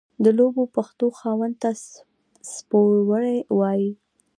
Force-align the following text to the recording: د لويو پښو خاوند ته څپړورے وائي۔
د 0.23 0.25
لويو 0.37 0.71
پښو 0.75 1.07
خاوند 1.19 1.55
ته 1.61 1.69
څپړورے 2.51 3.35
وائي۔ 3.57 3.89